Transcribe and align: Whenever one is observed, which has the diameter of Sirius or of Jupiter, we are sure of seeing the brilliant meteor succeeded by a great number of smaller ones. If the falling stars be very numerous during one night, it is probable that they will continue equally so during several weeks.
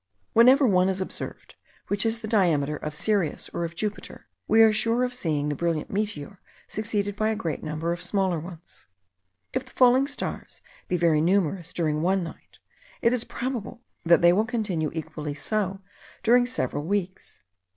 Whenever 0.33 0.65
one 0.65 0.89
is 0.89 0.99
observed, 0.99 1.53
which 1.87 2.01
has 2.01 2.21
the 2.21 2.27
diameter 2.27 2.75
of 2.75 2.95
Sirius 2.95 3.49
or 3.53 3.63
of 3.63 3.75
Jupiter, 3.75 4.25
we 4.47 4.63
are 4.63 4.73
sure 4.73 5.03
of 5.03 5.13
seeing 5.13 5.47
the 5.49 5.55
brilliant 5.55 5.91
meteor 5.91 6.39
succeeded 6.67 7.15
by 7.15 7.29
a 7.29 7.35
great 7.35 7.63
number 7.63 7.91
of 7.93 8.01
smaller 8.01 8.39
ones. 8.39 8.87
If 9.53 9.63
the 9.63 9.69
falling 9.69 10.07
stars 10.07 10.63
be 10.87 10.97
very 10.97 11.21
numerous 11.21 11.71
during 11.71 12.01
one 12.01 12.23
night, 12.23 12.57
it 13.03 13.13
is 13.13 13.23
probable 13.23 13.83
that 14.03 14.23
they 14.23 14.33
will 14.33 14.43
continue 14.43 14.89
equally 14.91 15.35
so 15.35 15.81
during 16.23 16.47
several 16.47 16.83
weeks. 16.83 17.41